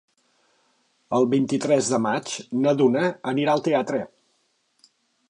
El 1.17 1.27
vint-i-tres 1.33 1.91
de 1.95 1.99
maig 2.07 2.33
na 2.65 2.73
Duna 2.81 3.07
anirà 3.33 3.55
al 3.55 3.63
teatre. 3.69 4.01